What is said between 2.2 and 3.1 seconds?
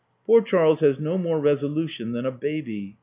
a baby.